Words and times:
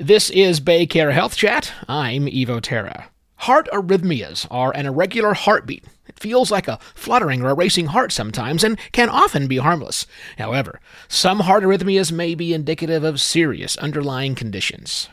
This 0.00 0.30
is 0.30 0.62
BayCare 0.62 1.12
Health 1.12 1.36
Chat. 1.36 1.74
I'm 1.86 2.24
Evo 2.24 2.58
Terra. 2.62 3.10
Heart 3.36 3.68
arrhythmias 3.70 4.46
are 4.50 4.74
an 4.74 4.86
irregular 4.86 5.34
heartbeat. 5.34 5.84
It 6.08 6.18
feels 6.18 6.50
like 6.50 6.68
a 6.68 6.78
fluttering 6.94 7.42
or 7.42 7.50
a 7.50 7.54
racing 7.54 7.88
heart 7.88 8.10
sometimes 8.10 8.64
and 8.64 8.78
can 8.92 9.10
often 9.10 9.46
be 9.46 9.58
harmless. 9.58 10.06
However, 10.38 10.80
some 11.06 11.40
heart 11.40 11.64
arrhythmias 11.64 12.12
may 12.12 12.34
be 12.34 12.54
indicative 12.54 13.04
of 13.04 13.20
serious 13.20 13.76
underlying 13.76 14.34
conditions. 14.34 15.10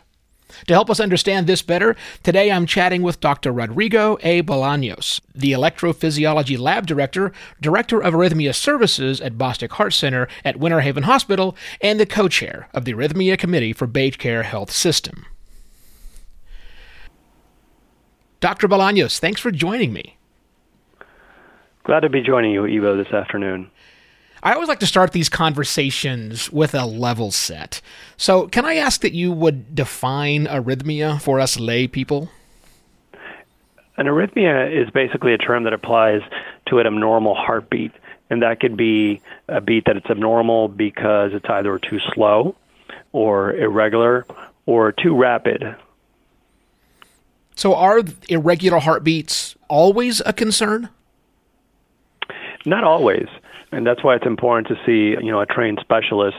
To 0.67 0.73
help 0.73 0.89
us 0.89 0.99
understand 0.99 1.47
this 1.47 1.61
better, 1.61 1.95
today 2.23 2.51
I'm 2.51 2.65
chatting 2.65 3.01
with 3.01 3.19
Dr. 3.19 3.51
Rodrigo 3.51 4.17
A. 4.21 4.41
Bolaños, 4.43 5.19
the 5.33 5.51
Electrophysiology 5.51 6.57
Lab 6.57 6.85
Director, 6.85 7.31
Director 7.61 8.01
of 8.01 8.13
Arrhythmia 8.13 8.55
Services 8.55 9.21
at 9.21 9.37
Bostick 9.37 9.71
Heart 9.71 9.93
Center 9.93 10.27
at 10.45 10.57
Winter 10.57 10.81
Haven 10.81 11.03
Hospital, 11.03 11.55
and 11.81 11.99
the 11.99 12.05
co 12.05 12.27
chair 12.27 12.69
of 12.73 12.85
the 12.85 12.93
Arrhythmia 12.93 13.37
Committee 13.37 13.73
for 13.73 13.87
BayCare 13.87 14.43
Health 14.43 14.71
System. 14.71 15.25
Dr. 18.39 18.67
Bolaños, 18.67 19.19
thanks 19.19 19.41
for 19.41 19.51
joining 19.51 19.91
me. 19.91 20.17
Glad 21.83 22.01
to 22.01 22.09
be 22.09 22.21
joining 22.21 22.51
you, 22.51 22.63
Evo, 22.63 23.01
this 23.01 23.13
afternoon. 23.13 23.71
I 24.47 24.53
always 24.53 24.69
like 24.69 24.79
to 24.79 24.87
start 24.87 25.11
these 25.11 25.27
conversations 25.27 26.49
with 26.53 26.73
a 26.73 26.85
level 26.85 27.31
set. 27.31 27.81
So, 28.15 28.47
can 28.47 28.63
I 28.63 28.75
ask 28.75 29.01
that 29.01 29.11
you 29.11 29.33
would 29.33 29.75
define 29.75 30.45
arrhythmia 30.45 31.21
for 31.21 31.41
us 31.41 31.59
lay 31.59 31.85
people? 31.85 32.29
An 33.97 34.05
arrhythmia 34.05 34.71
is 34.71 34.89
basically 34.89 35.33
a 35.33 35.37
term 35.37 35.65
that 35.65 35.73
applies 35.73 36.21
to 36.67 36.79
an 36.79 36.87
abnormal 36.87 37.35
heartbeat. 37.35 37.91
And 38.29 38.41
that 38.41 38.61
could 38.61 38.77
be 38.77 39.19
a 39.49 39.59
beat 39.59 39.83
that 39.83 39.97
it's 39.97 40.09
abnormal 40.09 40.69
because 40.69 41.33
it's 41.33 41.49
either 41.49 41.77
too 41.77 41.99
slow 42.13 42.55
or 43.11 43.53
irregular 43.53 44.25
or 44.65 44.93
too 44.93 45.13
rapid. 45.13 45.75
So, 47.55 47.75
are 47.75 48.01
irregular 48.29 48.79
heartbeats 48.79 49.57
always 49.67 50.21
a 50.25 50.31
concern? 50.31 50.87
Not 52.65 52.85
always 52.85 53.27
and 53.71 53.85
that's 53.85 54.03
why 54.03 54.15
it's 54.15 54.25
important 54.25 54.67
to 54.67 54.75
see 54.85 55.15
you 55.23 55.31
know 55.31 55.41
a 55.41 55.45
trained 55.45 55.79
specialist 55.81 56.37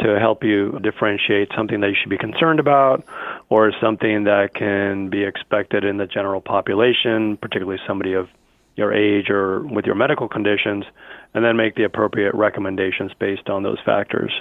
to 0.00 0.18
help 0.18 0.42
you 0.44 0.78
differentiate 0.82 1.48
something 1.56 1.80
that 1.80 1.88
you 1.88 1.96
should 2.00 2.10
be 2.10 2.18
concerned 2.18 2.60
about 2.60 3.04
or 3.48 3.72
something 3.80 4.24
that 4.24 4.54
can 4.54 5.08
be 5.08 5.24
expected 5.24 5.84
in 5.84 5.96
the 5.98 6.06
general 6.06 6.40
population 6.40 7.36
particularly 7.36 7.80
somebody 7.86 8.14
of 8.14 8.28
your 8.76 8.92
age 8.92 9.28
or 9.30 9.60
with 9.66 9.84
your 9.84 9.94
medical 9.94 10.28
conditions 10.28 10.84
and 11.34 11.44
then 11.44 11.56
make 11.56 11.74
the 11.74 11.84
appropriate 11.84 12.34
recommendations 12.34 13.12
based 13.18 13.48
on 13.48 13.62
those 13.62 13.78
factors 13.84 14.32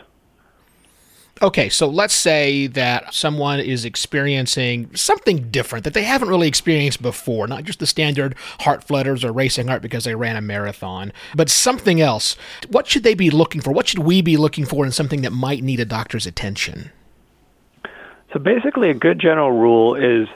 Okay, 1.41 1.69
so 1.69 1.87
let's 1.87 2.13
say 2.13 2.67
that 2.67 3.13
someone 3.13 3.61
is 3.61 3.85
experiencing 3.85 4.93
something 4.93 5.49
different 5.49 5.85
that 5.85 5.93
they 5.93 6.03
haven't 6.03 6.27
really 6.27 6.49
experienced 6.49 7.01
before, 7.01 7.47
not 7.47 7.63
just 7.63 7.79
the 7.79 7.87
standard 7.87 8.35
heart 8.61 8.83
flutters 8.83 9.23
or 9.23 9.31
racing 9.31 9.67
heart 9.67 9.81
because 9.81 10.03
they 10.03 10.15
ran 10.15 10.35
a 10.35 10.41
marathon, 10.41 11.13
but 11.33 11.49
something 11.49 12.01
else. 12.01 12.35
What 12.69 12.87
should 12.87 13.03
they 13.03 13.13
be 13.13 13.29
looking 13.29 13.61
for? 13.61 13.71
What 13.71 13.87
should 13.87 13.99
we 13.99 14.21
be 14.21 14.35
looking 14.35 14.65
for 14.65 14.85
in 14.85 14.91
something 14.91 15.21
that 15.21 15.31
might 15.31 15.63
need 15.63 15.79
a 15.79 15.85
doctor's 15.85 16.25
attention? 16.25 16.91
So 18.33 18.39
basically, 18.39 18.89
a 18.89 18.93
good 18.93 19.19
general 19.19 19.51
rule 19.51 19.95
is 19.95 20.27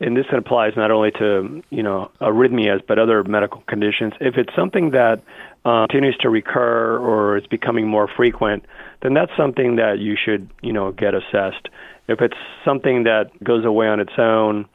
and 0.00 0.16
this 0.16 0.26
applies 0.32 0.74
not 0.76 0.90
only 0.90 1.10
to 1.12 1.62
you 1.70 1.82
know 1.82 2.10
arrhythmias 2.20 2.86
but 2.86 2.98
other 2.98 3.22
medical 3.24 3.62
conditions. 3.62 4.12
If 4.20 4.36
it's 4.36 4.54
something 4.54 4.90
that 4.90 5.22
uh, 5.64 5.86
continues 5.86 6.16
to 6.18 6.30
recur 6.30 6.98
or 6.98 7.36
is 7.36 7.46
becoming 7.46 7.86
more 7.86 8.08
frequent, 8.08 8.64
then 9.02 9.14
that's 9.14 9.32
something 9.36 9.76
that 9.76 9.98
you 9.98 10.16
should 10.22 10.48
you 10.62 10.72
know 10.72 10.92
get 10.92 11.14
assessed. 11.14 11.68
If 12.08 12.20
it's 12.20 12.36
something 12.64 13.04
that 13.04 13.30
goes 13.42 13.64
away 13.64 13.86
on 13.88 14.00
its 14.00 14.12
own, 14.18 14.66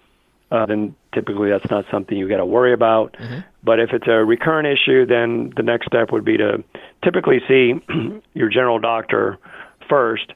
uh, 0.52 0.66
then 0.66 0.96
typically 1.14 1.50
that's 1.50 1.70
not 1.70 1.86
something 1.92 2.18
you 2.18 2.30
got 2.30 2.38
to 2.38 2.46
worry 2.46 2.74
about. 2.74 3.14
Mm-hmm. 3.14 3.40
But 3.64 3.80
if 3.80 3.92
it's 3.92 4.08
a 4.08 4.24
recurrent 4.24 4.68
issue, 4.68 5.06
then 5.06 5.52
the 5.56 5.64
next 5.64 5.88
step 5.88 6.12
would 6.12 6.24
be 6.24 6.38
to 6.38 6.64
typically 7.04 7.42
see 7.48 7.74
your 8.34 8.50
general 8.50 8.80
doctor 8.80 9.38
first 9.90 10.32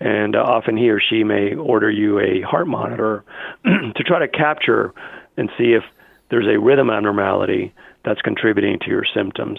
and 0.00 0.36
uh, 0.36 0.40
often 0.40 0.76
he 0.76 0.90
or 0.90 1.00
she 1.00 1.24
may 1.24 1.54
order 1.54 1.90
you 1.90 2.20
a 2.20 2.42
heart 2.42 2.66
monitor 2.66 3.24
to 3.64 4.02
try 4.04 4.18
to 4.18 4.28
capture 4.28 4.92
and 5.36 5.50
see 5.56 5.72
if 5.72 5.84
there's 6.30 6.46
a 6.46 6.58
rhythm 6.58 6.90
abnormality 6.90 7.72
that's 8.04 8.20
contributing 8.20 8.78
to 8.80 8.88
your 8.88 9.04
symptoms. 9.14 9.58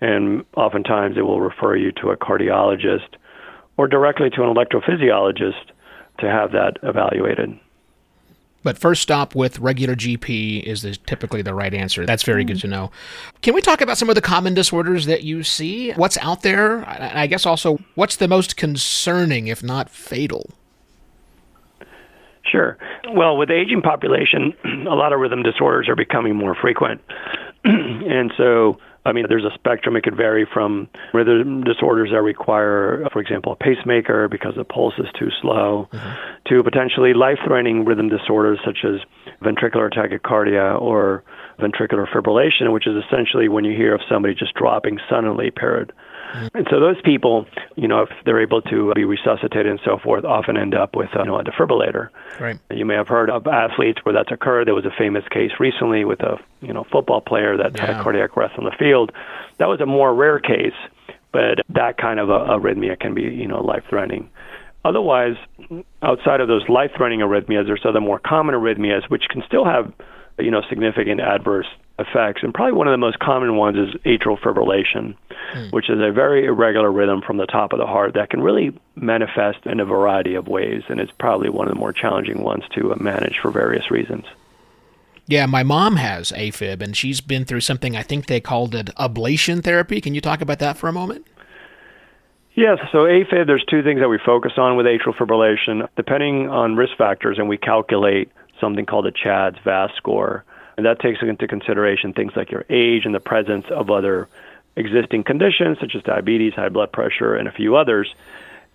And 0.00 0.44
oftentimes 0.56 1.16
they 1.16 1.22
will 1.22 1.40
refer 1.40 1.74
you 1.74 1.92
to 2.02 2.10
a 2.10 2.16
cardiologist 2.16 3.16
or 3.78 3.88
directly 3.88 4.28
to 4.28 4.42
an 4.42 4.54
electrophysiologist 4.54 5.70
to 6.18 6.26
have 6.26 6.52
that 6.52 6.76
evaluated. 6.82 7.58
But 8.64 8.76
first 8.76 9.00
stop 9.00 9.36
with 9.36 9.60
regular 9.60 9.94
GP 9.94 10.64
is 10.64 10.82
the, 10.82 10.96
typically 10.96 11.42
the 11.42 11.54
right 11.54 11.72
answer. 11.72 12.04
That's 12.04 12.24
very 12.24 12.44
mm. 12.44 12.48
good 12.48 12.60
to 12.60 12.66
know. 12.66 12.90
Can 13.40 13.54
we 13.54 13.62
talk 13.62 13.80
about 13.80 13.96
some 13.96 14.08
of 14.08 14.16
the 14.16 14.20
common 14.20 14.52
disorders 14.52 15.06
that 15.06 15.22
you 15.22 15.44
see? 15.44 15.92
What's 15.92 16.18
out 16.18 16.42
there? 16.42 16.84
I 16.86 17.28
guess 17.28 17.46
also, 17.46 17.78
what's 17.94 18.16
the 18.16 18.28
most 18.28 18.56
concerning, 18.56 19.46
if 19.46 19.62
not 19.62 19.88
fatal? 19.88 20.50
Sure. 22.42 22.76
Well, 23.12 23.36
with 23.36 23.48
the 23.48 23.54
aging 23.54 23.82
population, 23.82 24.54
a 24.88 24.94
lot 24.94 25.12
of 25.12 25.20
rhythm 25.20 25.42
disorders 25.42 25.88
are 25.88 25.96
becoming 25.96 26.34
more 26.34 26.56
frequent. 26.56 27.00
and 27.64 28.32
so 28.36 28.78
I 29.08 29.12
mean, 29.12 29.24
there's 29.28 29.44
a 29.44 29.54
spectrum. 29.54 29.96
It 29.96 30.02
could 30.02 30.16
vary 30.16 30.46
from 30.52 30.88
rhythm 31.14 31.64
disorders 31.64 32.10
that 32.12 32.22
require, 32.22 33.08
for 33.12 33.20
example, 33.20 33.52
a 33.52 33.56
pacemaker 33.56 34.28
because 34.28 34.54
the 34.54 34.64
pulse 34.64 34.94
is 34.98 35.06
too 35.18 35.30
slow, 35.40 35.88
mm-hmm. 35.92 36.10
to 36.48 36.62
potentially 36.62 37.14
life 37.14 37.38
threatening 37.46 37.84
rhythm 37.84 38.08
disorders 38.08 38.58
such 38.64 38.84
as 38.84 39.00
ventricular 39.42 39.90
tachycardia 39.90 40.80
or 40.80 41.24
ventricular 41.58 42.06
fibrillation, 42.06 42.72
which 42.72 42.86
is 42.86 43.02
essentially 43.04 43.48
when 43.48 43.64
you 43.64 43.74
hear 43.74 43.94
of 43.94 44.00
somebody 44.08 44.34
just 44.34 44.54
dropping 44.54 44.98
suddenly, 45.08 45.50
period. 45.50 45.92
And 46.54 46.66
so 46.70 46.80
those 46.80 47.00
people, 47.02 47.46
you 47.76 47.88
know, 47.88 48.02
if 48.02 48.10
they're 48.24 48.40
able 48.40 48.62
to 48.62 48.92
be 48.94 49.04
resuscitated 49.04 49.66
and 49.66 49.80
so 49.84 49.98
forth, 49.98 50.24
often 50.24 50.56
end 50.56 50.74
up 50.74 50.94
with 50.94 51.08
uh, 51.16 51.20
you 51.20 51.26
know, 51.26 51.38
a 51.38 51.44
defibrillator. 51.44 52.08
Right. 52.40 52.58
You 52.70 52.84
may 52.84 52.94
have 52.94 53.08
heard 53.08 53.30
of 53.30 53.46
athletes 53.46 54.00
where 54.04 54.12
that's 54.12 54.30
occurred. 54.30 54.66
There 54.66 54.74
was 54.74 54.84
a 54.84 54.94
famous 54.96 55.24
case 55.30 55.52
recently 55.58 56.04
with 56.04 56.20
a 56.20 56.38
you 56.60 56.72
know 56.72 56.84
football 56.90 57.20
player 57.20 57.56
that 57.56 57.76
yeah. 57.76 57.94
had 57.94 58.02
cardiac 58.02 58.36
arrest 58.36 58.58
on 58.58 58.64
the 58.64 58.74
field. 58.78 59.12
That 59.58 59.68
was 59.68 59.80
a 59.80 59.86
more 59.86 60.14
rare 60.14 60.38
case, 60.38 60.76
but 61.32 61.60
that 61.70 61.96
kind 61.98 62.20
of 62.20 62.28
a, 62.28 62.38
arrhythmia 62.38 62.98
can 62.98 63.14
be 63.14 63.22
you 63.22 63.46
know 63.46 63.62
life-threatening. 63.62 64.30
Otherwise, 64.84 65.36
outside 66.02 66.40
of 66.40 66.48
those 66.48 66.66
life-threatening 66.68 67.20
arrhythmias, 67.20 67.66
there's 67.66 67.84
other 67.84 68.00
more 68.00 68.18
common 68.18 68.54
arrhythmias 68.54 69.08
which 69.10 69.24
can 69.28 69.42
still 69.46 69.64
have 69.64 69.92
you 70.38 70.50
know 70.50 70.62
significant 70.68 71.20
adverse 71.20 71.66
effects. 71.98 72.42
And 72.42 72.54
probably 72.54 72.72
one 72.72 72.86
of 72.86 72.92
the 72.92 72.98
most 72.98 73.18
common 73.18 73.56
ones 73.56 73.76
is 73.76 74.00
atrial 74.02 74.38
fibrillation, 74.38 75.16
mm. 75.54 75.72
which 75.72 75.90
is 75.90 75.98
a 76.00 76.12
very 76.12 76.46
irregular 76.46 76.90
rhythm 76.90 77.20
from 77.20 77.36
the 77.36 77.46
top 77.46 77.72
of 77.72 77.78
the 77.78 77.86
heart 77.86 78.14
that 78.14 78.30
can 78.30 78.40
really 78.40 78.78
manifest 78.96 79.66
in 79.66 79.80
a 79.80 79.84
variety 79.84 80.34
of 80.34 80.48
ways. 80.48 80.82
And 80.88 81.00
it's 81.00 81.12
probably 81.18 81.50
one 81.50 81.68
of 81.68 81.74
the 81.74 81.80
more 81.80 81.92
challenging 81.92 82.42
ones 82.42 82.64
to 82.74 82.94
manage 83.00 83.38
for 83.38 83.50
various 83.50 83.90
reasons. 83.90 84.24
Yeah, 85.26 85.44
my 85.44 85.62
mom 85.62 85.96
has 85.96 86.32
AFib, 86.32 86.80
and 86.80 86.96
she's 86.96 87.20
been 87.20 87.44
through 87.44 87.60
something 87.60 87.94
I 87.94 88.02
think 88.02 88.26
they 88.26 88.40
called 88.40 88.74
it 88.74 88.86
ablation 88.98 89.62
therapy. 89.62 90.00
Can 90.00 90.14
you 90.14 90.22
talk 90.22 90.40
about 90.40 90.58
that 90.60 90.78
for 90.78 90.88
a 90.88 90.92
moment? 90.92 91.26
Yes, 92.54 92.78
so 92.90 93.00
AFib, 93.00 93.46
there's 93.46 93.64
two 93.68 93.82
things 93.82 94.00
that 94.00 94.08
we 94.08 94.18
focus 94.24 94.52
on 94.56 94.76
with 94.76 94.86
atrial 94.86 95.14
fibrillation. 95.14 95.86
Depending 95.96 96.48
on 96.48 96.76
risk 96.76 96.96
factors, 96.96 97.38
and 97.38 97.48
we 97.48 97.58
calculate 97.58 98.32
something 98.58 98.86
called 98.86 99.06
a 99.06 99.12
CHADS 99.12 99.58
VAS 99.62 99.90
score, 99.96 100.44
and 100.78 100.86
that 100.86 101.00
takes 101.00 101.18
into 101.22 101.48
consideration 101.48 102.12
things 102.12 102.32
like 102.36 102.52
your 102.52 102.64
age 102.70 103.04
and 103.04 103.12
the 103.12 103.18
presence 103.18 103.66
of 103.68 103.90
other 103.90 104.28
existing 104.76 105.24
conditions 105.24 105.76
such 105.80 105.96
as 105.96 106.04
diabetes, 106.04 106.54
high 106.54 106.68
blood 106.68 106.92
pressure, 106.92 107.34
and 107.34 107.48
a 107.48 107.52
few 107.52 107.74
others. 107.74 108.14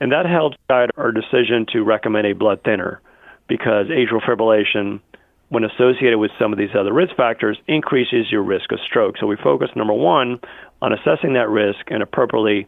And 0.02 0.12
that 0.12 0.26
helps 0.26 0.58
guide 0.70 0.92
our 0.98 1.14
decision 1.14 1.66
to 1.72 1.82
recommend 1.82 2.28
a 2.28 2.34
blood 2.34 2.60
thinner 2.66 3.00
because 3.48 3.88
atrial 3.88 4.22
fibrillation, 4.22 5.00
when 5.48 5.64
associated 5.64 6.18
with 6.20 6.32
some 6.38 6.52
of 6.52 6.60
these 6.60 6.76
other 6.78 6.92
risk 6.92 7.16
factors, 7.16 7.58
increases 7.68 8.30
your 8.30 8.44
risk 8.44 8.74
of 8.74 8.80
stroke. 8.82 9.18
So 9.18 9.26
we 9.26 9.38
focus, 9.38 9.70
number 9.74 9.94
one, 9.94 10.42
on 10.82 10.92
assessing 10.92 11.36
that 11.36 11.48
risk 11.48 11.90
and 11.90 12.04
appropriately 12.04 12.68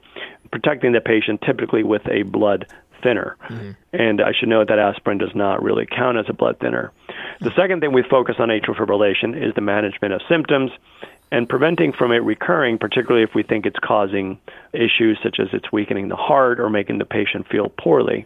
protecting 0.49 0.93
the 0.93 1.01
patient, 1.01 1.41
typically 1.41 1.83
with 1.83 2.07
a 2.09 2.23
blood 2.23 2.67
thinner. 3.05 3.37
Mm-hmm. 3.49 3.71
And 3.93 4.21
I 4.21 4.31
should 4.37 4.49
note 4.49 4.67
that 4.69 4.79
aspirin 4.79 5.19
does 5.19 5.35
not 5.35 5.61
really 5.61 5.85
count 5.85 6.17
as 6.17 6.25
a 6.27 6.33
blood 6.33 6.59
thinner. 6.59 6.91
The 7.39 7.51
second 7.55 7.81
thing 7.81 7.93
we 7.93 8.03
focus 8.03 8.35
on 8.39 8.49
atrial 8.49 8.75
fibrillation 8.75 9.35
is 9.37 9.53
the 9.53 9.61
management 9.61 10.13
of 10.13 10.21
symptoms 10.27 10.71
and 11.31 11.47
preventing 11.47 11.93
from 11.93 12.11
it 12.11 12.23
recurring, 12.23 12.77
particularly 12.77 13.23
if 13.23 13.35
we 13.35 13.43
think 13.43 13.65
it's 13.65 13.79
causing 13.79 14.39
issues 14.73 15.19
such 15.21 15.39
as 15.39 15.47
it's 15.53 15.71
weakening 15.71 16.07
the 16.07 16.15
heart 16.15 16.59
or 16.59 16.69
making 16.69 16.97
the 16.97 17.05
patient 17.05 17.47
feel 17.47 17.69
poorly. 17.69 18.25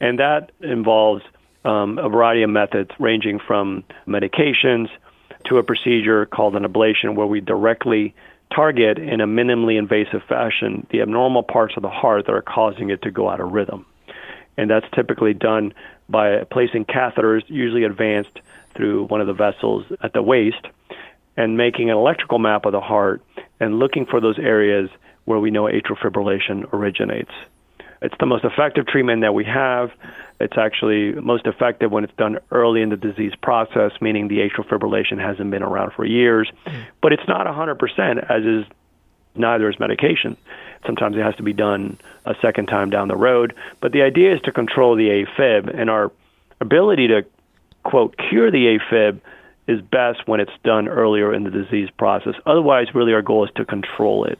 And 0.00 0.18
that 0.18 0.52
involves 0.60 1.22
um, 1.64 1.98
a 1.98 2.08
variety 2.08 2.42
of 2.42 2.50
methods 2.50 2.90
ranging 2.98 3.40
from 3.40 3.84
medications 4.06 4.88
to 5.46 5.58
a 5.58 5.62
procedure 5.62 6.26
called 6.26 6.56
an 6.56 6.64
ablation 6.64 7.14
where 7.14 7.26
we 7.26 7.40
directly 7.40 8.14
target 8.54 8.98
in 8.98 9.20
a 9.20 9.26
minimally 9.26 9.78
invasive 9.78 10.22
fashion 10.28 10.86
the 10.90 11.00
abnormal 11.00 11.42
parts 11.42 11.74
of 11.76 11.82
the 11.82 11.88
heart 11.88 12.26
that 12.26 12.32
are 12.32 12.42
causing 12.42 12.90
it 12.90 13.02
to 13.02 13.10
go 13.10 13.28
out 13.28 13.40
of 13.40 13.52
rhythm. 13.52 13.86
And 14.56 14.70
that's 14.70 14.86
typically 14.94 15.34
done 15.34 15.74
by 16.08 16.44
placing 16.44 16.84
catheters, 16.84 17.42
usually 17.48 17.84
advanced 17.84 18.40
through 18.74 19.04
one 19.06 19.20
of 19.20 19.26
the 19.26 19.32
vessels 19.32 19.84
at 20.02 20.12
the 20.12 20.22
waist, 20.22 20.66
and 21.36 21.56
making 21.56 21.90
an 21.90 21.96
electrical 21.96 22.38
map 22.38 22.64
of 22.64 22.72
the 22.72 22.80
heart 22.80 23.22
and 23.60 23.78
looking 23.78 24.06
for 24.06 24.20
those 24.20 24.38
areas 24.38 24.90
where 25.24 25.38
we 25.38 25.50
know 25.50 25.64
atrial 25.64 25.98
fibrillation 25.98 26.72
originates. 26.72 27.32
It's 28.02 28.14
the 28.20 28.26
most 28.26 28.44
effective 28.44 28.86
treatment 28.86 29.22
that 29.22 29.32
we 29.32 29.44
have. 29.44 29.90
It's 30.38 30.58
actually 30.58 31.12
most 31.12 31.46
effective 31.46 31.90
when 31.90 32.04
it's 32.04 32.12
done 32.16 32.38
early 32.50 32.82
in 32.82 32.90
the 32.90 32.96
disease 32.96 33.32
process, 33.40 33.92
meaning 34.00 34.28
the 34.28 34.38
atrial 34.38 34.68
fibrillation 34.68 35.18
hasn't 35.18 35.50
been 35.50 35.62
around 35.62 35.92
for 35.94 36.04
years. 36.04 36.50
Mm. 36.66 36.84
But 37.00 37.12
it's 37.14 37.26
not 37.26 37.46
100%, 37.46 38.30
as 38.30 38.44
is 38.44 38.66
neither 39.34 39.70
is 39.70 39.80
medication. 39.80 40.36
Sometimes 40.86 41.16
it 41.16 41.22
has 41.22 41.34
to 41.36 41.42
be 41.42 41.52
done 41.52 41.98
a 42.24 42.34
second 42.40 42.66
time 42.66 42.90
down 42.90 43.08
the 43.08 43.16
road. 43.16 43.54
But 43.80 43.92
the 43.92 44.02
idea 44.02 44.34
is 44.34 44.40
to 44.42 44.52
control 44.52 44.96
the 44.96 45.08
AFib, 45.08 45.78
and 45.78 45.90
our 45.90 46.12
ability 46.60 47.08
to, 47.08 47.24
quote, 47.82 48.16
cure 48.16 48.50
the 48.50 48.78
AFib 48.78 49.20
is 49.66 49.80
best 49.80 50.26
when 50.26 50.40
it's 50.40 50.52
done 50.62 50.88
earlier 50.88 51.32
in 51.32 51.44
the 51.44 51.50
disease 51.50 51.88
process. 51.96 52.34
Otherwise, 52.46 52.94
really, 52.94 53.14
our 53.14 53.22
goal 53.22 53.44
is 53.44 53.50
to 53.56 53.64
control 53.64 54.24
it. 54.24 54.38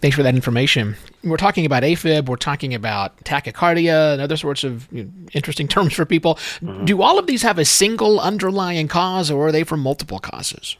Thanks 0.00 0.16
for 0.16 0.22
that 0.22 0.36
information. 0.36 0.94
We're 1.24 1.38
talking 1.38 1.66
about 1.66 1.82
AFib, 1.82 2.28
we're 2.28 2.36
talking 2.36 2.72
about 2.72 3.16
tachycardia, 3.24 4.12
and 4.12 4.22
other 4.22 4.36
sorts 4.36 4.62
of 4.62 4.86
you 4.92 5.04
know, 5.04 5.10
interesting 5.32 5.66
terms 5.76 5.94
for 5.94 6.04
people. 6.04 6.34
Mm-hmm. 6.34 6.84
Do 6.84 7.02
all 7.02 7.18
of 7.18 7.26
these 7.26 7.42
have 7.42 7.58
a 7.58 7.64
single 7.64 8.20
underlying 8.20 8.86
cause, 8.86 9.30
or 9.30 9.48
are 9.48 9.52
they 9.52 9.64
from 9.64 9.80
multiple 9.80 10.20
causes? 10.20 10.76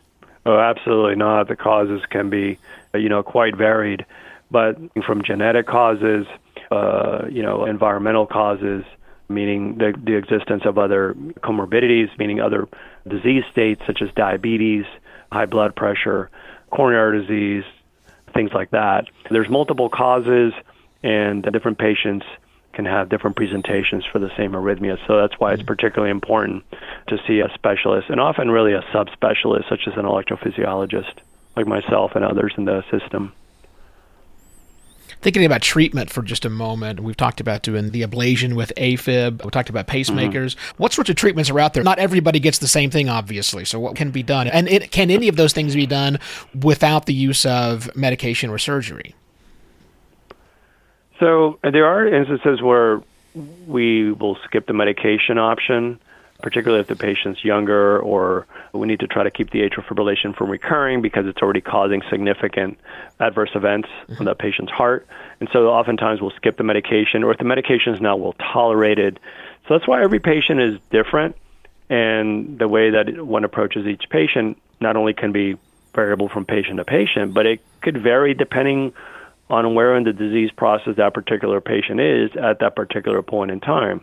Oh, 0.49 0.59
absolutely 0.59 1.17
not. 1.17 1.47
The 1.47 1.56
causes 1.56 2.00
can 2.09 2.31
be, 2.31 2.59
you 2.95 3.11
know, 3.11 3.23
quite 3.23 3.55
varied, 3.55 4.06
but 4.50 4.79
from 5.05 5.23
genetic 5.23 5.67
causes, 5.67 6.27
uh, 6.71 7.27
you 7.31 7.43
know, 7.43 7.67
environmental 7.67 8.27
causes, 8.27 8.83
meaning 9.29 9.77
the, 9.77 9.93
the 10.03 10.17
existence 10.17 10.62
of 10.65 10.79
other 10.79 11.12
comorbidities, 11.43 12.09
meaning 12.19 12.41
other 12.41 12.67
disease 13.06 13.45
states 13.53 13.83
such 13.87 14.00
as 14.00 14.09
diabetes, 14.15 14.87
high 15.31 15.45
blood 15.45 15.77
pressure, 15.77 16.31
coronary 16.71 17.21
disease, 17.21 17.65
things 18.33 18.50
like 18.55 18.71
that. 18.71 19.05
There's 19.31 19.50
multiple 19.50 19.91
causes, 19.91 20.55
and 21.03 21.43
different 21.43 21.77
patients 21.77 22.25
can 22.79 22.85
have 22.85 23.09
different 23.09 23.35
presentations 23.35 24.05
for 24.05 24.21
the 24.21 24.31
same 24.37 24.53
arrhythmia. 24.53 25.05
So 25.09 25.17
that's 25.17 25.35
why 25.41 25.53
it's 25.53 25.65
particularly 25.65 26.13
important 26.13 26.63
to 27.09 27.19
see 27.27 27.41
a 27.41 27.53
specialist, 27.53 28.09
and 28.09 28.21
often 28.21 28.53
really 28.53 28.73
a 28.73 28.83
subspecialist, 28.95 29.69
such 29.69 29.89
as 29.89 29.95
an 29.97 30.05
electrophysiologist, 30.05 31.13
like 31.57 31.67
myself 31.67 32.13
and 32.15 32.25
others 32.25 32.55
in 32.57 32.67
the 32.67 32.85
system 32.89 33.33
thinking 35.21 35.45
about 35.45 35.61
treatment 35.61 36.11
for 36.11 36.23
just 36.23 36.45
a 36.45 36.49
moment, 36.49 37.01
we've 37.01 37.17
talked 37.17 37.41
about 37.41 37.63
doing 37.63 37.91
the 37.91 38.03
ablation 38.03 38.55
with 38.55 38.73
AFib. 38.77 39.45
We 39.45 39.51
talked 39.51 39.69
about 39.69 39.89
pacemakers. 39.89 40.55
Mm-hmm. 40.55 40.83
What 40.83 40.93
sorts 40.93 41.11
of 41.11 41.17
treatments 41.17 41.51
are 41.51 41.59
out 41.59 41.75
there? 41.75 41.83
Not 41.83 41.99
everybody 41.99 42.39
gets 42.39 42.59
the 42.59 42.69
same 42.69 42.89
thing, 42.89 43.09
obviously. 43.09 43.65
So 43.65 43.81
what 43.81 43.97
can 43.97 44.13
be 44.13 44.23
done? 44.23 44.47
And 44.47 44.69
it, 44.69 44.93
can 44.93 45.11
any 45.11 45.27
of 45.27 45.35
those 45.35 45.53
things 45.53 45.75
be 45.75 45.87
done 45.87 46.21
without 46.55 47.07
the 47.07 47.15
use 47.15 47.45
of 47.45 47.91
medication 47.97 48.49
or 48.49 48.59
surgery? 48.59 49.17
So 51.20 51.59
there 51.62 51.87
are 51.87 52.06
instances 52.06 52.62
where 52.62 53.03
we 53.67 54.12
will 54.12 54.37
skip 54.44 54.67
the 54.67 54.73
medication 54.73 55.38
option 55.38 55.99
particularly 56.41 56.81
if 56.81 56.87
the 56.87 56.97
patient's 56.97 57.44
younger 57.44 57.99
or 58.00 58.47
we 58.73 58.87
need 58.87 59.00
to 59.00 59.06
try 59.06 59.25
to 59.25 59.31
keep 59.31 59.50
the 59.50 59.61
atrial 59.61 59.85
fibrillation 59.85 60.37
from 60.37 60.50
recurring 60.50 61.03
because 61.03 61.26
it's 61.26 61.38
already 61.38 61.61
causing 61.61 62.00
significant 62.11 62.79
adverse 63.19 63.50
events 63.55 63.88
on 64.19 64.25
the 64.25 64.35
patient's 64.35 64.70
heart. 64.70 65.06
And 65.41 65.49
so 65.53 65.69
oftentimes 65.69 66.20
we'll 66.20 66.32
skip 66.32 66.56
the 66.56 66.65
medication 66.65 67.25
or 67.25 67.32
if 67.32 67.38
the 67.38 67.44
medication 67.44 67.94
is 67.94 68.00
not 68.00 68.21
well 68.21 68.35
tolerated. 68.35 69.19
So 69.67 69.75
that's 69.75 69.88
why 69.88 70.03
every 70.03 70.21
patient 70.21 70.61
is 70.61 70.79
different 70.91 71.37
and 71.91 72.59
the 72.59 72.69
way 72.69 72.91
that 72.91 73.25
one 73.25 73.44
approaches 73.44 73.87
each 73.87 74.05
patient 74.11 74.61
not 74.81 74.97
only 74.97 75.14
can 75.14 75.32
be 75.32 75.56
variable 75.94 76.29
from 76.29 76.44
patient 76.44 76.76
to 76.76 76.85
patient, 76.85 77.35
but 77.35 77.47
it 77.47 77.61
could 77.81 78.00
vary 78.00 78.35
depending 78.35 78.93
on 79.50 79.75
where 79.75 79.97
in 79.97 80.05
the 80.05 80.12
disease 80.12 80.50
process 80.56 80.95
that 80.97 81.15
particular 81.15 81.61
patient 81.61 82.00
is 82.00 82.31
at 82.37 82.61
that 82.61 82.77
particular 82.77 83.23
point 83.23 83.50
in 83.50 83.61
time. 83.61 84.00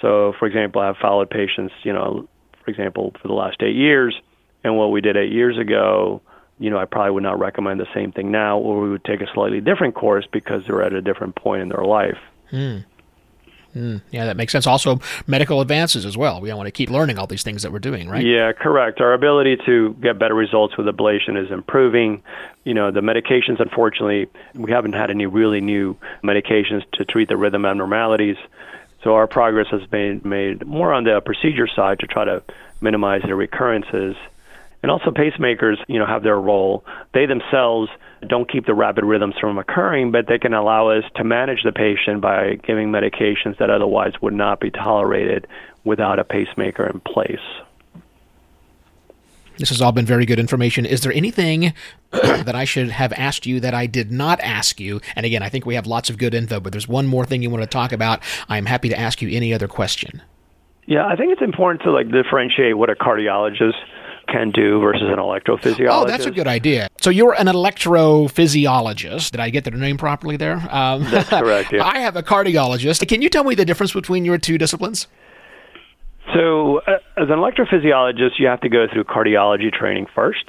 So, 0.00 0.34
for 0.38 0.46
example, 0.46 0.80
I've 0.80 0.96
followed 0.96 1.30
patients, 1.30 1.74
you 1.82 1.92
know, 1.92 2.28
for 2.64 2.70
example, 2.70 3.12
for 3.20 3.28
the 3.28 3.34
last 3.34 3.56
eight 3.62 3.74
years, 3.74 4.14
and 4.62 4.76
what 4.76 4.88
we 4.88 5.00
did 5.00 5.16
eight 5.16 5.32
years 5.32 5.58
ago, 5.58 6.20
you 6.58 6.70
know, 6.70 6.78
I 6.78 6.84
probably 6.84 7.12
would 7.12 7.22
not 7.22 7.38
recommend 7.38 7.80
the 7.80 7.86
same 7.94 8.12
thing 8.12 8.30
now, 8.30 8.58
or 8.58 8.80
we 8.80 8.90
would 8.90 9.04
take 9.04 9.20
a 9.20 9.26
slightly 9.32 9.60
different 9.60 9.94
course 9.94 10.26
because 10.30 10.62
they're 10.66 10.82
at 10.82 10.92
a 10.92 11.00
different 11.00 11.36
point 11.36 11.62
in 11.62 11.68
their 11.68 11.84
life. 11.84 12.18
Hmm. 12.50 12.78
Mm, 13.78 14.02
yeah, 14.10 14.24
that 14.26 14.36
makes 14.36 14.50
sense. 14.50 14.66
Also, 14.66 14.98
medical 15.28 15.60
advances 15.60 16.04
as 16.04 16.16
well. 16.16 16.40
We 16.40 16.52
want 16.52 16.66
to 16.66 16.72
keep 16.72 16.90
learning 16.90 17.16
all 17.16 17.28
these 17.28 17.44
things 17.44 17.62
that 17.62 17.70
we're 17.70 17.78
doing, 17.78 18.08
right? 18.08 18.24
Yeah, 18.24 18.52
correct. 18.52 19.00
Our 19.00 19.12
ability 19.12 19.58
to 19.66 19.94
get 20.00 20.18
better 20.18 20.34
results 20.34 20.76
with 20.76 20.86
ablation 20.86 21.42
is 21.42 21.52
improving. 21.52 22.22
You 22.64 22.74
know, 22.74 22.90
the 22.90 23.00
medications, 23.00 23.60
unfortunately, 23.60 24.26
we 24.54 24.72
haven't 24.72 24.94
had 24.94 25.10
any 25.10 25.26
really 25.26 25.60
new 25.60 25.96
medications 26.24 26.82
to 26.94 27.04
treat 27.04 27.28
the 27.28 27.36
rhythm 27.36 27.64
abnormalities. 27.64 28.36
So 29.04 29.14
our 29.14 29.28
progress 29.28 29.68
has 29.68 29.86
been 29.86 30.22
made 30.24 30.66
more 30.66 30.92
on 30.92 31.04
the 31.04 31.20
procedure 31.20 31.68
side 31.68 32.00
to 32.00 32.08
try 32.08 32.24
to 32.24 32.42
minimize 32.80 33.22
the 33.22 33.36
recurrences. 33.36 34.16
And 34.82 34.90
also 34.90 35.10
pacemakers, 35.10 35.76
you 35.86 36.00
know, 36.00 36.06
have 36.06 36.24
their 36.24 36.38
role. 36.38 36.84
They 37.14 37.26
themselves 37.26 37.90
don't 38.26 38.50
keep 38.50 38.66
the 38.66 38.74
rapid 38.74 39.04
rhythms 39.04 39.34
from 39.40 39.58
occurring, 39.58 40.10
but 40.10 40.26
they 40.26 40.38
can 40.38 40.54
allow 40.54 40.88
us 40.88 41.04
to 41.16 41.24
manage 41.24 41.62
the 41.62 41.72
patient 41.72 42.20
by 42.20 42.56
giving 42.66 42.90
medications 42.90 43.58
that 43.58 43.70
otherwise 43.70 44.12
would 44.20 44.34
not 44.34 44.60
be 44.60 44.70
tolerated 44.70 45.46
without 45.84 46.18
a 46.18 46.24
pacemaker 46.24 46.86
in 46.86 47.00
place. 47.00 47.38
This 49.58 49.70
has 49.70 49.82
all 49.82 49.90
been 49.90 50.06
very 50.06 50.24
good 50.24 50.38
information. 50.38 50.86
Is 50.86 51.00
there 51.00 51.12
anything 51.12 51.72
that 52.12 52.54
I 52.54 52.64
should 52.64 52.90
have 52.90 53.12
asked 53.14 53.44
you 53.44 53.58
that 53.60 53.74
I 53.74 53.86
did 53.86 54.12
not 54.12 54.40
ask 54.40 54.78
you? 54.78 55.00
And 55.16 55.26
again, 55.26 55.42
I 55.42 55.48
think 55.48 55.66
we 55.66 55.74
have 55.74 55.86
lots 55.86 56.08
of 56.08 56.16
good 56.16 56.32
info, 56.32 56.60
but 56.60 56.72
there's 56.72 56.86
one 56.86 57.06
more 57.06 57.24
thing 57.24 57.42
you 57.42 57.50
want 57.50 57.62
to 57.62 57.68
talk 57.68 57.90
about. 57.92 58.22
I'm 58.48 58.66
happy 58.66 58.88
to 58.88 58.98
ask 58.98 59.20
you 59.20 59.28
any 59.30 59.52
other 59.52 59.66
question. 59.66 60.22
Yeah, 60.86 61.06
I 61.06 61.16
think 61.16 61.32
it's 61.32 61.42
important 61.42 61.82
to 61.82 61.90
like 61.90 62.10
differentiate 62.10 62.78
what 62.78 62.88
a 62.88 62.94
cardiologist 62.94 63.74
can 64.28 64.50
do 64.50 64.80
versus 64.80 65.08
an 65.08 65.16
electrophysiologist. 65.16 65.88
Oh, 65.90 66.06
that's 66.06 66.26
a 66.26 66.30
good 66.30 66.46
idea. 66.46 66.88
So 67.00 67.10
you're 67.10 67.32
an 67.32 67.46
electrophysiologist. 67.46 69.30
Did 69.30 69.40
I 69.40 69.50
get 69.50 69.64
the 69.64 69.70
name 69.70 69.96
properly 69.96 70.36
there? 70.36 70.56
Um, 70.70 71.04
that's 71.04 71.28
correct. 71.28 71.72
Yeah. 71.72 71.84
I 71.84 72.00
have 72.00 72.16
a 72.16 72.22
cardiologist. 72.22 73.06
Can 73.08 73.22
you 73.22 73.28
tell 73.28 73.44
me 73.44 73.54
the 73.54 73.64
difference 73.64 73.92
between 73.92 74.24
your 74.24 74.38
two 74.38 74.58
disciplines? 74.58 75.08
So, 76.34 76.78
uh, 76.80 76.98
as 77.16 77.28
an 77.30 77.38
electrophysiologist, 77.38 78.38
you 78.38 78.48
have 78.48 78.60
to 78.60 78.68
go 78.68 78.86
through 78.92 79.04
cardiology 79.04 79.72
training 79.72 80.06
first, 80.14 80.48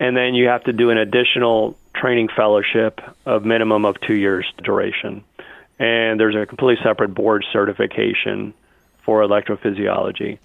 and 0.00 0.16
then 0.16 0.34
you 0.34 0.48
have 0.48 0.64
to 0.64 0.72
do 0.72 0.90
an 0.90 0.98
additional 0.98 1.76
training 1.94 2.28
fellowship 2.34 3.00
of 3.24 3.44
minimum 3.44 3.84
of 3.84 4.00
two 4.00 4.14
years 4.14 4.52
duration. 4.62 5.22
And 5.78 6.18
there's 6.18 6.34
a 6.34 6.46
completely 6.46 6.82
separate 6.82 7.14
board 7.14 7.44
certification 7.52 8.52
for 9.04 9.20
electrophysiology. 9.20 10.38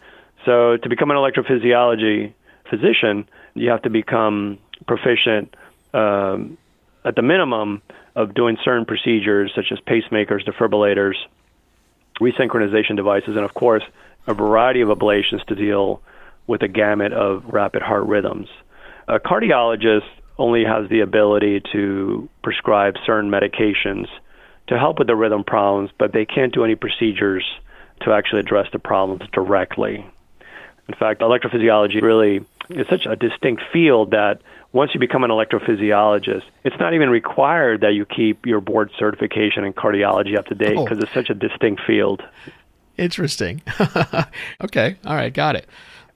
So, 0.46 0.77
to 0.77 0.89
become 0.89 1.10
an 1.10 1.18
electrophysiology 1.18 2.34
physician, 2.72 3.28
you 3.54 3.70
have 3.70 3.84
to 3.84 3.92
become 3.92 4.58
proficient 4.88 5.56
um, 5.94 6.58
at 7.06 7.16
the 7.16 7.22
minimum 7.22 7.84
of 8.16 8.34
doing 8.34 8.58
certain 8.63 8.86
procedures 8.86 9.51
such 9.56 9.72
as 9.72 9.80
pacemakers, 9.82 10.44
defibrillators, 10.48 11.16
resynchronization 12.20 12.96
devices, 12.96 13.36
and 13.36 13.46
of 13.46 13.54
course, 13.54 13.84
a 14.28 14.34
variety 14.34 14.82
of 14.82 14.90
ablations 14.90 15.44
to 15.48 15.56
deal 15.56 16.01
with 16.48 16.62
a 16.63 16.68
gamut 16.68 17.13
of 17.13 17.44
rapid 17.46 17.82
heart 17.82 18.08
rhythms. 18.08 18.48
A 19.08 19.20
cardiologist 19.20 20.10
only 20.38 20.63
has 20.63 20.90
the 20.90 21.01
ability 21.01 21.62
to 21.72 22.30
prescribe 22.44 22.96
certain 23.06 23.30
medications 23.30 24.08
to 24.68 24.78
help 24.78 25.00
with 25.00 25.08
the 25.08 25.16
rhythm 25.16 25.44
problems, 25.44 25.92
but 25.98 26.13
they 26.13 26.25
can't 26.25 26.54
do 26.54 26.63
any 26.63 26.75
procedures 26.75 27.44
to 28.01 28.13
actually 28.13 28.40
address 28.40 28.68
the 28.72 28.80
problems 28.80 29.24
directly. 29.34 30.06
In 30.88 30.96
fact, 30.96 31.22
electrophysiology 31.22 32.01
really 32.01 32.46
is 32.78 32.88
such 32.90 33.06
a 33.06 33.16
distinct 33.16 33.62
field 33.72 34.12
that 34.12 34.42
once 34.74 34.92
you 34.94 35.00
become 35.00 35.24
an 35.24 35.32
electrophysiologist, 35.32 36.44
it's 36.63 36.75
not 36.80 36.94
even 36.94 37.10
required 37.10 37.82
that 37.82 37.94
you 37.94 38.06
keep 38.06 38.46
your 38.46 38.62
board 38.62 38.90
certification 38.98 39.63
in 39.66 39.74
cardiology 39.74 40.38
up 40.38 40.46
to 40.48 40.56
date 40.56 40.78
because 40.78 40.98
oh. 40.98 41.01
it's 41.01 41.13
such 41.13 41.30
a 41.30 41.34
distinct 41.34 41.82
field. 41.86 42.22
Interesting. 42.98 43.62
okay. 44.63 44.96
All 45.06 45.16
right. 45.16 45.34
Got 45.34 45.56
it. 45.56 45.68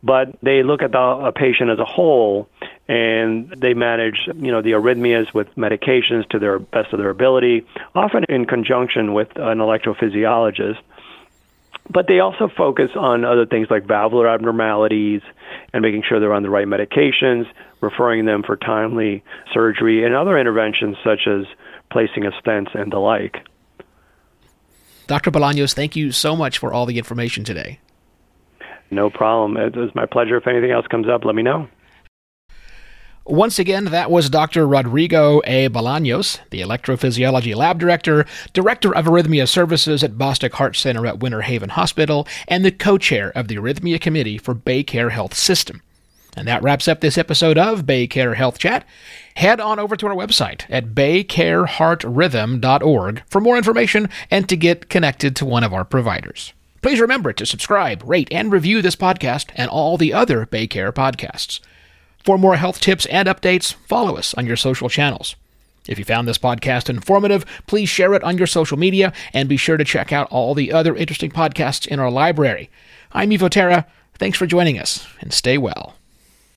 But 0.04 0.38
they 0.44 0.62
look 0.62 0.84
at 0.84 0.92
the 0.92 1.00
a 1.00 1.32
patient 1.32 1.72
as 1.72 1.80
a 1.80 1.86
whole 1.86 2.48
and 2.88 3.50
they 3.58 3.74
manage, 3.74 4.30
you 4.36 4.52
know, 4.52 4.62
the 4.62 4.72
arrhythmias 4.72 5.34
with 5.34 5.48
medications 5.56 6.30
to 6.30 6.38
their 6.38 6.60
best 6.60 6.94
of 6.94 7.00
their 7.00 7.10
ability, 7.10 7.66
often 7.96 8.24
in 8.30 8.46
conjunction 8.46 9.14
with 9.14 9.30
an 9.36 9.58
electrophysiologist. 9.58 10.78
But 11.90 12.08
they 12.08 12.20
also 12.20 12.48
focus 12.48 12.92
on 12.96 13.26
other 13.26 13.46
things 13.46 13.68
like 13.70 13.86
valvular 13.86 14.28
abnormalities 14.28 15.22
and 15.76 15.82
making 15.82 16.04
sure 16.08 16.22
they're 16.22 16.34
on 16.34 16.42
the 16.42 16.50
right 16.50 16.68
medications, 16.68 17.46
referring 17.82 18.24
them 18.24 18.44
for 18.44 18.56
timely 18.56 19.22
surgery, 19.54 20.06
and 20.06 20.16
other 20.16 20.40
interventions 20.40 20.96
such 21.04 21.28
as 21.28 21.46
placing 21.92 22.26
a 22.26 22.32
stent 22.40 22.70
and 22.74 22.94
the 22.94 22.98
like. 22.98 23.46
Dr. 25.08 25.32
Bolaños, 25.32 25.74
thank 25.74 25.98
you 25.98 26.14
so 26.14 26.34
much 26.34 26.60
for 26.60 26.72
all 26.72 26.86
the 26.86 26.98
information 26.98 27.44
today. 27.44 27.82
No 28.90 29.10
problem. 29.10 29.58
It 29.58 29.76
was 29.76 29.94
my 29.94 30.06
pleasure. 30.06 30.38
If 30.38 30.48
anything 30.48 30.72
else 30.72 30.88
comes 30.88 31.10
up, 31.10 31.26
let 31.26 31.36
me 31.36 31.44
know. 31.44 31.68
Once 33.28 33.58
again, 33.58 33.86
that 33.86 34.12
was 34.12 34.30
Dr. 34.30 34.68
Rodrigo 34.68 35.42
A. 35.46 35.68
Bolaños, 35.68 36.42
the 36.52 36.62
electrophysiology 36.62 37.56
lab 37.56 37.80
director, 37.80 38.24
director 38.54 38.96
of 38.96 39.06
arrhythmia 39.06 39.50
services 39.50 40.04
at 40.04 40.14
Bostick 40.14 40.54
Heart 40.54 40.76
Center 40.76 41.08
at 41.08 41.22
Winter 41.22 41.42
Haven 41.42 41.70
Hospital, 41.70 42.28
and 42.48 42.64
the 42.64 42.72
co 42.72 43.00
chair 43.00 43.32
of 43.32 43.48
the 43.48 43.56
arrhythmia 43.56 44.00
committee 44.00 44.38
for 44.38 44.54
BayCare 44.54 45.10
Health 45.10 45.34
System. 45.34 45.82
And 46.38 46.48
that 46.48 46.62
wraps 46.62 46.88
up 46.88 47.02
this 47.02 47.18
episode 47.18 47.58
of 47.58 47.88
BayCare 47.88 48.36
Health 48.36 48.60
Chat. 48.60 48.86
Head 49.36 49.60
on 49.60 49.80
over 49.80 49.96
to 49.96 50.06
our 50.06 50.14
website 50.14 50.66
at 50.70 50.94
baycareheartrhythm.org 50.94 53.24
for 53.28 53.42
more 53.42 53.58
information 53.58 54.08
and 54.30 54.48
to 54.48 54.56
get 54.56 54.88
connected 54.88 55.36
to 55.38 55.46
one 55.46 55.64
of 55.64 55.74
our 55.74 55.84
providers. 55.84 56.54
Please 56.84 57.00
remember 57.00 57.34
to 57.34 57.48
subscribe, 57.48 58.04
rate, 58.06 58.28
and 58.32 58.52
review 58.52 58.84
this 58.84 58.96
podcast 58.96 59.48
and 59.56 59.72
all 59.72 59.98
the 59.98 60.14
other 60.14 60.46
BayCare 60.46 60.92
podcasts. 60.92 61.60
For 62.26 62.40
more 62.40 62.56
health 62.56 62.80
tips 62.80 63.06
and 63.06 63.28
updates, 63.28 63.76
follow 63.76 64.18
us 64.18 64.34
on 64.34 64.48
your 64.48 64.56
social 64.56 64.90
channels. 64.90 65.36
If 65.88 66.00
you 66.00 66.06
found 66.06 66.28
this 66.28 66.40
podcast 66.40 66.90
informative, 66.90 67.46
please 67.68 67.88
share 67.88 68.16
it 68.16 68.24
on 68.24 68.40
your 68.40 68.48
social 68.48 68.78
media 68.78 69.14
and 69.32 69.48
be 69.48 69.58
sure 69.58 69.78
to 69.78 69.84
check 69.84 70.12
out 70.12 70.28
all 70.32 70.56
the 70.56 70.74
other 70.74 70.96
interesting 70.96 71.30
podcasts 71.30 71.86
in 71.86 72.00
our 72.00 72.10
library. 72.10 72.72
I'm 73.12 73.30
Evo 73.30 73.48
Terra. 73.48 73.86
Thanks 74.18 74.40
for 74.40 74.48
joining 74.48 74.80
us 74.80 75.06
and 75.22 75.32
stay 75.32 75.60
well. 75.60 75.94